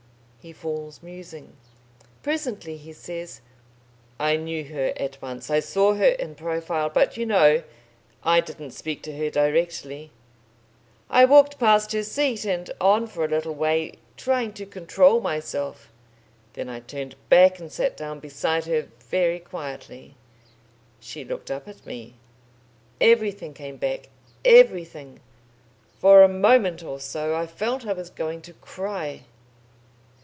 [0.43, 1.55] He falls musing.
[2.23, 3.41] Presently he says:
[4.19, 5.51] "I knew her at once.
[5.51, 6.89] I saw her in profile.
[6.89, 7.61] But, you know,
[8.23, 10.09] I didn't speak to her directly.
[11.11, 15.91] I walked past her seat and on for a little way, trying to control myself....
[16.53, 20.15] Then I turned back and sat down beside her, very quietly.
[20.99, 22.15] She looked up at me.
[22.99, 24.09] Everything came back
[24.43, 25.19] everything.
[25.99, 29.21] For a moment or so I felt I was going to cry...."